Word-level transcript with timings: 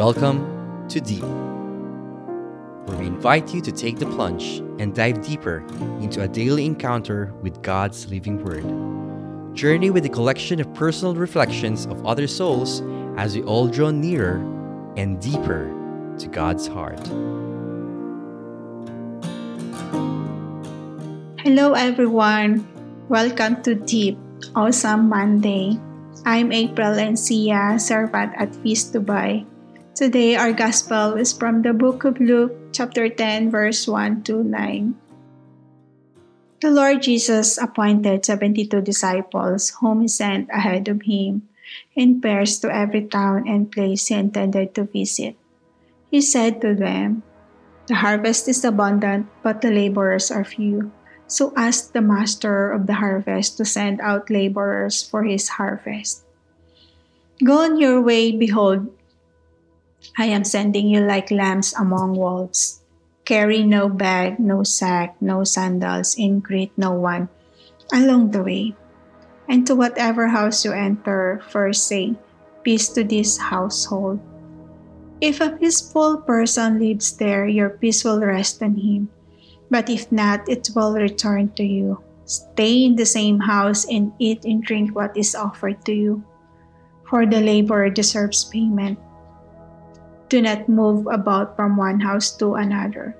Welcome 0.00 0.88
to 0.88 0.98
Deep, 0.98 1.20
where 2.88 2.96
we 2.96 3.04
invite 3.04 3.52
you 3.52 3.60
to 3.60 3.70
take 3.70 3.98
the 3.98 4.06
plunge 4.06 4.64
and 4.80 4.94
dive 4.94 5.20
deeper 5.20 5.58
into 6.00 6.22
a 6.22 6.26
daily 6.26 6.64
encounter 6.64 7.34
with 7.42 7.60
God's 7.60 8.08
living 8.08 8.42
Word. 8.42 8.64
Journey 9.54 9.90
with 9.90 10.06
a 10.06 10.08
collection 10.08 10.58
of 10.58 10.72
personal 10.72 11.14
reflections 11.14 11.84
of 11.84 12.06
other 12.06 12.26
souls 12.26 12.80
as 13.18 13.36
we 13.36 13.42
all 13.42 13.68
draw 13.68 13.90
nearer 13.90 14.40
and 14.96 15.20
deeper 15.20 15.68
to 16.16 16.28
God's 16.28 16.66
heart. 16.66 17.06
Hello, 21.44 21.74
everyone. 21.76 22.66
Welcome 23.10 23.60
to 23.64 23.74
Deep 23.74 24.16
Awesome 24.56 25.10
Monday. 25.10 25.78
I'm 26.24 26.52
April 26.52 26.96
Encia, 26.96 27.78
servant 27.78 28.32
at 28.40 28.56
Feast 28.64 28.94
Dubai. 28.94 29.49
Today, 30.00 30.32
our 30.32 30.56
Gospel 30.56 31.20
is 31.20 31.28
from 31.28 31.60
the 31.60 31.76
book 31.76 32.08
of 32.08 32.16
Luke, 32.16 32.72
chapter 32.72 33.12
10, 33.12 33.52
verse 33.52 33.84
1 33.84 34.24
to 34.32 34.40
9. 34.40 34.96
The 36.64 36.72
Lord 36.72 37.04
Jesus 37.04 37.60
appointed 37.60 38.24
72 38.24 38.80
disciples, 38.80 39.76
whom 39.76 40.00
he 40.00 40.08
sent 40.08 40.48
ahead 40.48 40.88
of 40.88 41.04
him 41.04 41.44
in 41.92 42.16
pairs 42.16 42.56
to 42.64 42.72
every 42.72 43.12
town 43.12 43.44
and 43.44 43.68
place 43.68 44.08
he 44.08 44.16
intended 44.16 44.72
to 44.80 44.88
visit. 44.88 45.36
He 46.08 46.24
said 46.24 46.64
to 46.64 46.72
them, 46.72 47.20
The 47.84 48.00
harvest 48.00 48.48
is 48.48 48.64
abundant, 48.64 49.28
but 49.44 49.60
the 49.60 49.68
laborers 49.68 50.32
are 50.32 50.48
few. 50.48 50.96
So 51.28 51.52
ask 51.60 51.92
the 51.92 52.00
master 52.00 52.72
of 52.72 52.88
the 52.88 53.04
harvest 53.04 53.60
to 53.60 53.68
send 53.68 54.00
out 54.00 54.32
laborers 54.32 55.04
for 55.04 55.28
his 55.28 55.60
harvest. 55.60 56.24
Go 57.44 57.60
on 57.60 57.76
your 57.76 58.00
way, 58.00 58.32
behold, 58.32 58.88
I 60.18 60.26
am 60.26 60.44
sending 60.44 60.88
you 60.88 61.00
like 61.00 61.30
lambs 61.30 61.74
among 61.74 62.16
wolves. 62.16 62.82
Carry 63.24 63.62
no 63.62 63.88
bag, 63.88 64.38
no 64.38 64.62
sack, 64.62 65.16
no 65.20 65.44
sandals, 65.44 66.16
and 66.18 66.42
greet 66.42 66.72
no 66.76 66.92
one 66.92 67.28
along 67.92 68.30
the 68.30 68.42
way. 68.42 68.74
And 69.48 69.66
to 69.66 69.74
whatever 69.74 70.28
house 70.28 70.64
you 70.64 70.72
enter, 70.72 71.42
first 71.48 71.86
say, 71.86 72.14
Peace 72.62 72.88
to 72.90 73.04
this 73.04 73.38
household. 73.38 74.20
If 75.20 75.40
a 75.40 75.50
peaceful 75.50 76.18
person 76.18 76.78
lives 76.78 77.16
there, 77.16 77.46
your 77.46 77.70
peace 77.70 78.04
will 78.04 78.20
rest 78.20 78.62
on 78.62 78.76
him. 78.76 79.08
But 79.70 79.88
if 79.88 80.10
not, 80.12 80.48
it 80.48 80.68
will 80.74 80.92
return 80.92 81.52
to 81.56 81.64
you. 81.64 82.02
Stay 82.24 82.84
in 82.84 82.96
the 82.96 83.06
same 83.06 83.40
house 83.40 83.86
and 83.88 84.12
eat 84.18 84.44
and 84.44 84.62
drink 84.62 84.94
what 84.94 85.16
is 85.16 85.34
offered 85.34 85.84
to 85.86 85.92
you. 85.92 86.22
For 87.08 87.26
the 87.26 87.40
laborer 87.40 87.90
deserves 87.90 88.44
payment. 88.44 88.98
Do 90.30 90.38
not 90.38 90.70
move 90.70 91.10
about 91.10 91.58
from 91.58 91.74
one 91.74 91.98
house 91.98 92.30
to 92.38 92.54
another. 92.54 93.18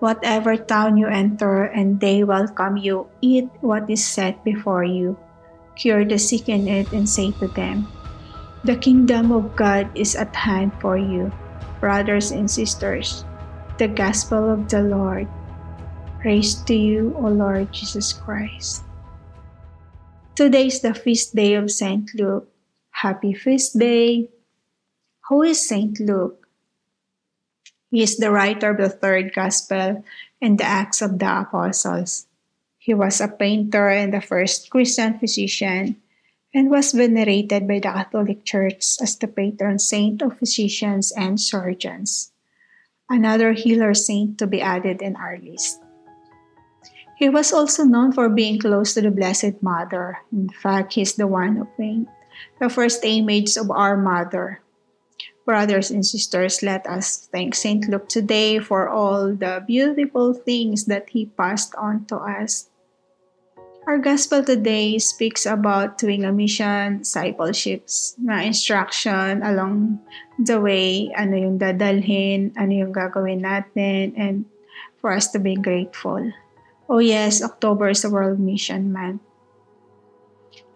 Whatever 0.00 0.56
town 0.56 0.96
you 0.96 1.04
enter 1.04 1.68
and 1.68 2.00
they 2.00 2.24
welcome 2.24 2.80
you, 2.80 3.04
eat 3.20 3.48
what 3.60 3.84
is 3.92 4.00
set 4.00 4.40
before 4.40 4.84
you. 4.84 5.20
Cure 5.76 6.04
the 6.04 6.16
sick 6.16 6.48
in 6.48 6.64
it 6.64 6.88
and 6.96 7.04
say 7.04 7.32
to 7.44 7.48
them, 7.52 7.84
The 8.64 8.80
kingdom 8.80 9.32
of 9.32 9.52
God 9.52 9.92
is 9.92 10.16
at 10.16 10.32
hand 10.32 10.72
for 10.80 10.96
you, 10.96 11.28
brothers 11.80 12.32
and 12.32 12.48
sisters. 12.48 13.28
The 13.76 13.88
gospel 13.88 14.48
of 14.48 14.72
the 14.72 14.80
Lord. 14.80 15.28
Praise 16.24 16.56
to 16.64 16.74
you, 16.74 17.12
O 17.20 17.28
Lord 17.28 17.68
Jesus 17.68 18.16
Christ. 18.16 18.80
Today 20.32 20.72
is 20.72 20.80
the 20.80 20.96
feast 20.96 21.36
day 21.36 21.52
of 21.52 21.70
St. 21.70 22.08
Luke. 22.16 22.48
Happy 22.96 23.36
feast 23.36 23.78
day! 23.78 24.32
Who 25.28 25.42
is 25.42 25.66
St. 25.66 25.98
Luke? 25.98 26.46
He 27.90 28.02
is 28.02 28.16
the 28.16 28.30
writer 28.30 28.70
of 28.70 28.78
the 28.78 28.88
third 28.88 29.34
Gospel 29.34 30.04
and 30.40 30.58
the 30.58 30.64
Acts 30.64 31.02
of 31.02 31.18
the 31.18 31.40
Apostles. 31.42 32.26
He 32.78 32.94
was 32.94 33.20
a 33.20 33.26
painter 33.26 33.88
and 33.88 34.14
the 34.14 34.20
first 34.20 34.70
Christian 34.70 35.18
physician 35.18 35.98
and 36.54 36.70
was 36.70 36.92
venerated 36.92 37.66
by 37.66 37.82
the 37.82 37.90
Catholic 37.90 38.44
Church 38.44 39.02
as 39.02 39.18
the 39.18 39.26
patron 39.26 39.80
saint 39.80 40.22
of 40.22 40.38
physicians 40.38 41.10
and 41.10 41.40
surgeons. 41.40 42.30
Another 43.10 43.52
healer 43.52 43.94
saint 43.94 44.38
to 44.38 44.46
be 44.46 44.62
added 44.62 45.02
in 45.02 45.16
our 45.16 45.38
list. 45.42 45.82
He 47.18 47.28
was 47.28 47.52
also 47.52 47.82
known 47.82 48.12
for 48.12 48.28
being 48.28 48.60
close 48.60 48.94
to 48.94 49.02
the 49.02 49.10
Blessed 49.10 49.58
Mother. 49.60 50.18
In 50.30 50.50
fact, 50.50 50.94
he 50.94 51.02
is 51.02 51.14
the 51.14 51.26
one 51.26 51.56
who 51.56 51.66
painted 51.76 52.12
the 52.60 52.68
first 52.68 53.04
image 53.04 53.56
of 53.56 53.70
our 53.70 53.96
Mother, 53.96 54.60
Brothers 55.46 55.94
and 55.94 56.02
sisters, 56.02 56.58
let 56.66 56.82
us 56.90 57.30
thank 57.30 57.54
St. 57.54 57.86
Luke 57.86 58.10
today 58.10 58.58
for 58.58 58.90
all 58.90 59.30
the 59.30 59.62
beautiful 59.62 60.34
things 60.34 60.90
that 60.90 61.14
he 61.14 61.30
passed 61.38 61.70
on 61.78 62.02
to 62.10 62.18
us. 62.18 62.66
Our 63.86 64.02
gospel 64.02 64.42
today 64.42 64.98
speaks 64.98 65.46
about 65.46 66.02
doing 66.02 66.26
a 66.26 66.34
mission, 66.34 67.06
discipleships, 67.06 68.18
na 68.18 68.42
instruction 68.42 69.46
along 69.46 70.02
the 70.42 70.58
way, 70.58 71.14
ano 71.14 71.38
yung 71.38 71.62
dadalhin, 71.62 72.50
ano 72.58 72.82
yung 72.82 72.90
gagawin 72.90 73.46
natin, 73.46 74.18
and 74.18 74.50
for 74.98 75.14
us 75.14 75.30
to 75.30 75.38
be 75.38 75.54
grateful. 75.54 76.26
Oh 76.90 76.98
yes, 76.98 77.38
October 77.38 77.94
is 77.94 78.02
a 78.02 78.10
World 78.10 78.42
Mission 78.42 78.90
Month. 78.90 79.22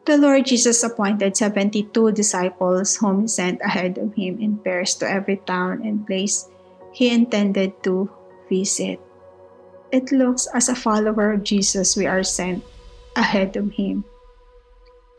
The 0.07 0.17
Lord 0.17 0.47
Jesus 0.47 0.83
appointed 0.83 1.37
72 1.37 2.13
disciples 2.13 2.97
whom 2.97 3.23
he 3.23 3.29
sent 3.29 3.61
ahead 3.61 3.99
of 3.99 4.15
him 4.15 4.41
in 4.41 4.57
pairs 4.59 4.95
to 4.97 5.09
every 5.09 5.37
town 5.45 5.85
and 5.85 6.07
place 6.07 6.49
he 6.93 7.13
intended 7.13 7.83
to 7.85 8.11
visit. 8.49 8.99
It 9.93 10.11
looks 10.11 10.49
as 10.55 10.69
a 10.69 10.75
follower 10.75 11.33
of 11.33 11.45
Jesus 11.45 11.97
we 11.97 12.07
are 12.07 12.25
sent 12.25 12.65
ahead 13.15 13.57
of 13.57 13.73
him. 13.73 14.05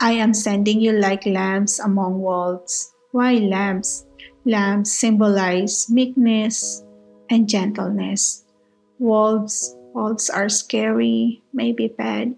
I 0.01 0.13
am 0.17 0.33
sending 0.33 0.81
you 0.81 0.93
like 0.93 1.25
lambs 1.25 1.79
among 1.79 2.21
wolves. 2.21 2.91
Why 3.11 3.35
lambs? 3.35 4.05
Lambs 4.45 4.91
symbolize 4.91 5.91
meekness 5.91 6.81
and 7.29 7.47
gentleness. 7.47 8.45
Wolves, 8.97 9.75
wolves 9.93 10.29
are 10.29 10.49
scary, 10.49 11.43
maybe 11.53 11.87
bad, 11.87 12.35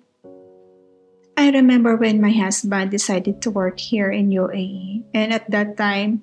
I 1.33 1.49
remember 1.49 1.97
when 1.97 2.21
my 2.21 2.29
husband 2.29 2.93
decided 2.93 3.41
to 3.41 3.49
work 3.49 3.81
here 3.81 4.13
in 4.13 4.29
UAE, 4.29 5.09
and 5.17 5.33
at 5.33 5.49
that 5.49 5.77
time, 5.81 6.21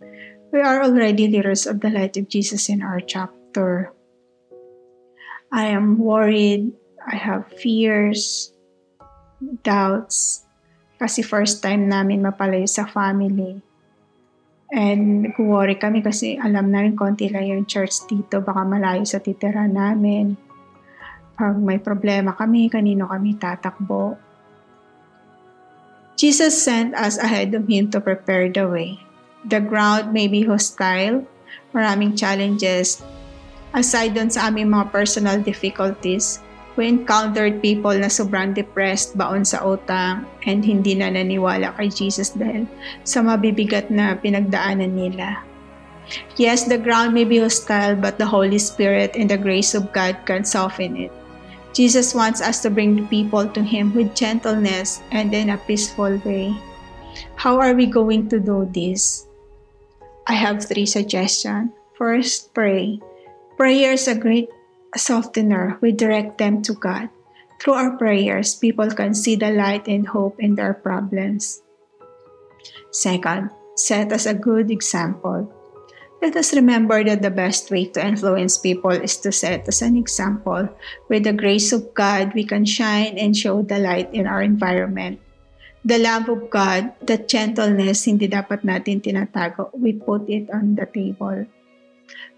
we 0.54 0.62
are 0.62 0.86
already 0.86 1.26
leaders 1.26 1.66
of 1.66 1.82
the 1.82 1.90
Light 1.90 2.14
of 2.14 2.30
Jesus 2.30 2.70
in 2.70 2.78
our 2.78 3.02
chapter. 3.02 3.90
I 5.50 5.74
am 5.74 5.98
worried, 5.98 6.70
I 7.02 7.18
have 7.18 7.50
fears, 7.58 8.54
doubts, 9.66 10.46
kasi 11.02 11.26
first 11.26 11.58
time 11.58 11.90
namin 11.90 12.22
mapalayo 12.22 12.70
sa 12.70 12.86
family. 12.86 13.58
And 14.70 15.26
nag-worry 15.26 15.74
kami 15.82 16.06
kasi 16.06 16.38
alam 16.38 16.70
namin 16.70 16.94
konti 16.94 17.26
lang 17.34 17.50
yung 17.50 17.66
church 17.66 18.06
dito, 18.06 18.38
baka 18.38 18.62
malayo 18.62 19.02
sa 19.02 19.18
titira 19.18 19.66
namin. 19.66 20.38
Pag 21.34 21.58
may 21.58 21.82
problema 21.82 22.38
kami, 22.38 22.70
kanino 22.70 23.10
kami 23.10 23.34
tatakbo 23.34 24.29
Jesus 26.20 26.52
sent 26.52 26.92
us 27.00 27.16
ahead 27.16 27.56
of 27.56 27.64
Him 27.64 27.88
to 27.96 27.96
prepare 27.96 28.52
the 28.52 28.68
way. 28.68 29.00
The 29.48 29.56
ground 29.56 30.12
may 30.12 30.28
be 30.28 30.44
hostile, 30.44 31.24
maraming 31.72 32.12
challenges. 32.12 33.00
Aside 33.72 34.20
dun 34.20 34.28
sa 34.28 34.52
aming 34.52 34.68
mga 34.68 34.92
personal 34.92 35.40
difficulties, 35.40 36.44
we 36.76 36.92
encountered 36.92 37.64
people 37.64 37.96
na 37.96 38.12
sobrang 38.12 38.52
depressed, 38.52 39.16
baon 39.16 39.48
sa 39.48 39.64
utang, 39.64 40.28
and 40.44 40.60
hindi 40.60 40.92
na 40.92 41.08
naniwala 41.08 41.72
kay 41.80 41.88
Jesus 41.88 42.36
dahil 42.36 42.68
sa 43.00 43.24
mabibigat 43.24 43.88
na 43.88 44.12
pinagdaanan 44.12 44.92
nila. 44.92 45.40
Yes, 46.36 46.68
the 46.68 46.76
ground 46.76 47.16
may 47.16 47.24
be 47.24 47.40
hostile, 47.40 47.96
but 47.96 48.20
the 48.20 48.28
Holy 48.28 48.60
Spirit 48.60 49.16
and 49.16 49.32
the 49.32 49.40
grace 49.40 49.72
of 49.72 49.88
God 49.96 50.20
can 50.28 50.44
soften 50.44 51.00
it. 51.00 51.14
Jesus 51.72 52.14
wants 52.14 52.40
us 52.42 52.60
to 52.62 52.70
bring 52.70 53.06
people 53.08 53.46
to 53.46 53.62
Him 53.62 53.94
with 53.94 54.14
gentleness 54.14 55.02
and 55.12 55.32
in 55.32 55.50
a 55.50 55.58
peaceful 55.58 56.18
way. 56.24 56.54
How 57.36 57.58
are 57.60 57.74
we 57.74 57.86
going 57.86 58.28
to 58.28 58.40
do 58.40 58.68
this? 58.72 59.26
I 60.26 60.34
have 60.34 60.64
three 60.64 60.86
suggestions. 60.86 61.70
First, 61.94 62.54
pray. 62.54 63.00
Prayer 63.56 63.92
is 63.92 64.08
a 64.08 64.14
great 64.14 64.48
softener. 64.96 65.78
We 65.80 65.92
direct 65.92 66.38
them 66.38 66.62
to 66.62 66.74
God. 66.74 67.08
Through 67.60 67.74
our 67.74 67.96
prayers, 67.98 68.54
people 68.54 68.90
can 68.90 69.14
see 69.14 69.36
the 69.36 69.52
light 69.52 69.86
and 69.86 70.08
hope 70.08 70.40
in 70.40 70.54
their 70.54 70.72
problems. 70.72 71.60
Second, 72.90 73.50
set 73.76 74.12
us 74.12 74.24
a 74.24 74.34
good 74.34 74.70
example. 74.70 75.52
Let 76.20 76.36
us 76.36 76.52
remember 76.52 77.02
that 77.04 77.22
the 77.22 77.32
best 77.32 77.70
way 77.70 77.88
to 77.96 78.04
influence 78.04 78.58
people 78.58 78.92
is 78.92 79.16
to 79.24 79.32
set 79.32 79.66
as 79.66 79.80
an 79.80 79.96
example. 79.96 80.68
With 81.08 81.24
the 81.24 81.32
grace 81.32 81.72
of 81.72 81.94
God, 81.94 82.34
we 82.34 82.44
can 82.44 82.68
shine 82.68 83.16
and 83.16 83.36
show 83.36 83.62
the 83.62 83.80
light 83.80 84.12
in 84.12 84.28
our 84.28 84.42
environment. 84.42 85.20
the 85.84 85.98
love 85.98 86.28
of 86.28 86.50
God, 86.50 86.92
the 87.00 87.16
gentleness, 87.16 88.04
hindi 88.04 88.28
dapat 88.28 88.64
natin 88.64 89.00
tinatago. 89.00 89.72
We 89.72 89.96
put 89.96 90.28
it 90.28 90.52
on 90.52 90.76
the 90.76 90.84
table. 90.84 91.48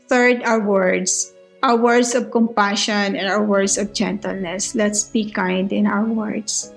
Third, 0.06 0.42
our 0.46 0.62
words. 0.62 1.34
Our 1.62 1.78
words 1.78 2.14
of 2.18 2.34
compassion 2.34 3.14
and 3.14 3.30
our 3.30 3.42
words 3.42 3.78
of 3.78 3.94
gentleness. 3.94 4.74
Let's 4.74 5.06
be 5.06 5.30
kind 5.30 5.70
in 5.70 5.86
our 5.86 6.06
words. 6.06 6.74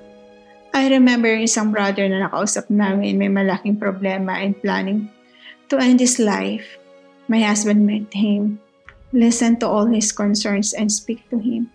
I 0.77 0.89
remember 0.93 1.31
yung 1.31 1.49
isang 1.49 1.73
brother 1.73 2.05
na 2.05 2.29
nakausap 2.29 2.69
namin 2.69 3.17
may 3.17 3.31
malaking 3.31 3.81
problema 3.81 4.37
and 4.37 4.53
planning 4.61 5.09
to 5.73 5.81
end 5.81 5.97
his 5.97 6.21
life. 6.21 6.77
My 7.27 7.41
husband 7.41 7.85
met 7.85 8.13
him, 8.13 8.61
listened 9.11 9.59
to 9.61 9.67
all 9.67 9.87
his 9.87 10.11
concerns, 10.11 10.73
and 10.73 10.91
speak 10.91 11.27
to 11.29 11.39
him. 11.39 11.71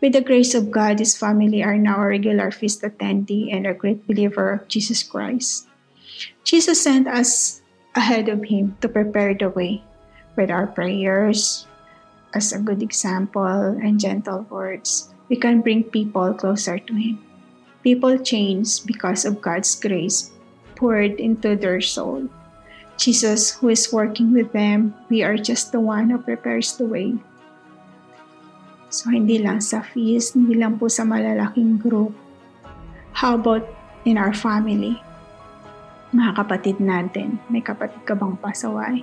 With 0.00 0.12
the 0.12 0.24
grace 0.24 0.54
of 0.54 0.70
God, 0.70 0.98
his 0.98 1.16
family 1.16 1.62
are 1.62 1.76
now 1.76 2.00
a 2.00 2.08
regular 2.08 2.50
feast 2.50 2.82
attendee 2.82 3.52
and 3.52 3.66
a 3.66 3.72
great 3.72 4.06
believer 4.06 4.52
of 4.52 4.68
Jesus 4.68 5.02
Christ. 5.02 5.68
Jesus 6.44 6.80
sent 6.80 7.08
us 7.08 7.60
ahead 7.94 8.28
of 8.28 8.44
him 8.44 8.76
to 8.80 8.88
prepare 8.88 9.34
the 9.34 9.48
way 9.48 9.82
with 10.36 10.50
our 10.50 10.66
prayers 10.66 11.66
as 12.34 12.52
a 12.52 12.58
good 12.58 12.82
example 12.82 13.76
and 13.80 14.00
gentle 14.00 14.46
words. 14.50 15.14
We 15.28 15.36
can 15.36 15.60
bring 15.60 15.84
people 15.84 16.34
closer 16.34 16.78
to 16.78 16.94
him. 16.94 17.24
People 17.82 18.18
change 18.18 18.84
because 18.84 19.24
of 19.24 19.40
God's 19.40 19.74
grace 19.76 20.32
poured 20.76 21.20
into 21.20 21.56
their 21.56 21.80
soul. 21.80 22.28
Jesus, 22.96 23.50
who 23.58 23.68
is 23.68 23.92
working 23.92 24.32
with 24.32 24.52
them, 24.54 24.94
we 25.10 25.22
are 25.22 25.36
just 25.36 25.74
the 25.74 25.82
one 25.82 26.10
who 26.10 26.18
prepares 26.18 26.78
the 26.78 26.86
way. 26.86 27.18
So, 28.94 29.10
hindi 29.10 29.42
lang 29.42 29.58
sa 29.58 29.82
feast, 29.82 30.38
hindi 30.38 30.54
lang 30.54 30.78
po 30.78 30.86
sa 30.86 31.02
malalaking 31.02 31.82
group. 31.82 32.14
How 33.10 33.34
about 33.34 33.66
in 34.06 34.14
our 34.14 34.30
family? 34.30 35.02
Mga 36.14 36.32
kapatid 36.38 36.78
natin, 36.78 37.42
may 37.50 37.58
kapatid 37.58 37.98
ka 38.06 38.14
bang 38.14 38.38
pasaway? 38.38 39.02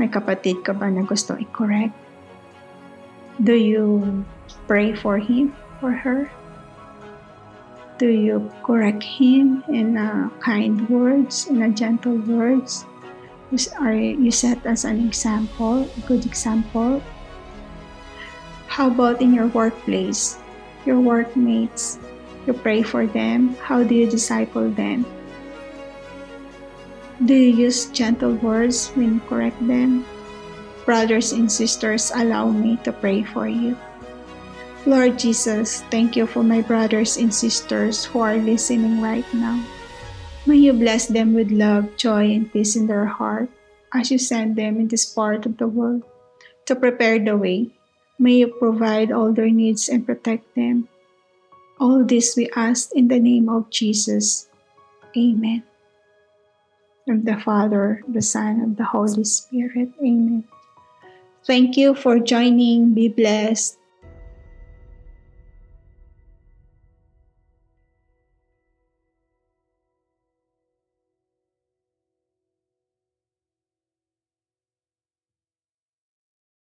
May 0.00 0.08
kapatid 0.08 0.64
ka 0.64 0.72
ba 0.72 0.88
na 0.88 1.04
gusto 1.04 1.36
i-correct? 1.36 1.92
Do 3.44 3.52
you 3.52 4.24
pray 4.64 4.96
for 4.96 5.20
him 5.20 5.52
or 5.84 5.92
her? 5.92 6.32
Do 8.02 8.10
you 8.10 8.50
correct 8.66 8.98
him 9.06 9.62
in 9.70 9.94
uh, 9.94 10.26
kind 10.42 10.90
words, 10.90 11.46
in 11.46 11.62
gentle 11.70 12.18
words? 12.26 12.82
Are 13.78 13.94
you 13.94 14.34
set 14.34 14.58
as 14.66 14.82
an 14.82 15.06
example, 15.06 15.86
a 15.86 16.00
good 16.10 16.26
example 16.26 16.98
How 18.66 18.90
about 18.90 19.22
in 19.22 19.30
your 19.30 19.46
workplace? 19.54 20.42
Your 20.82 20.98
workmates? 20.98 22.02
You 22.42 22.58
pray 22.58 22.82
for 22.82 23.06
them? 23.06 23.54
How 23.62 23.86
do 23.86 23.94
you 23.94 24.10
disciple 24.10 24.66
them? 24.66 25.06
Do 27.22 27.38
you 27.38 27.54
use 27.54 27.86
gentle 27.86 28.34
words 28.42 28.90
when 28.98 29.14
you 29.14 29.22
correct 29.30 29.62
them? 29.62 30.02
Brothers 30.82 31.30
and 31.30 31.46
sisters, 31.46 32.10
allow 32.10 32.50
me 32.50 32.82
to 32.82 32.90
pray 32.90 33.22
for 33.22 33.46
you. 33.46 33.78
Lord 34.86 35.18
Jesus, 35.18 35.82
thank 35.90 36.16
you 36.16 36.26
for 36.26 36.42
my 36.42 36.60
brothers 36.60 37.16
and 37.16 37.32
sisters 37.32 38.04
who 38.04 38.20
are 38.20 38.36
listening 38.36 39.00
right 39.00 39.26
now. 39.32 39.62
May 40.46 40.56
you 40.56 40.72
bless 40.72 41.06
them 41.06 41.34
with 41.34 41.50
love, 41.50 41.96
joy, 41.96 42.34
and 42.34 42.52
peace 42.52 42.74
in 42.74 42.86
their 42.86 43.06
heart 43.06 43.48
as 43.94 44.10
you 44.10 44.18
send 44.18 44.56
them 44.56 44.76
in 44.78 44.88
this 44.88 45.06
part 45.06 45.46
of 45.46 45.58
the 45.58 45.68
world 45.68 46.02
to 46.66 46.74
prepare 46.74 47.18
the 47.18 47.36
way 47.36 47.70
May 48.22 48.46
you 48.46 48.54
provide 48.54 49.10
all 49.10 49.34
their 49.34 49.50
needs 49.50 49.88
and 49.88 50.06
protect 50.06 50.54
them. 50.54 50.86
All 51.82 52.06
this 52.06 52.36
we 52.38 52.46
ask 52.54 52.94
in 52.94 53.08
the 53.08 53.18
name 53.18 53.48
of 53.48 53.66
Jesus. 53.68 54.46
Amen. 55.18 55.66
Of 57.10 57.26
the 57.26 57.34
Father, 57.42 57.98
the 58.06 58.22
Son, 58.22 58.62
and 58.62 58.76
the 58.76 58.86
Holy 58.86 59.24
Spirit. 59.24 59.90
Amen. 59.98 60.46
Thank 61.42 61.76
you 61.76 61.98
for 61.98 62.22
joining. 62.22 62.94
Be 62.94 63.08
blessed. 63.08 63.81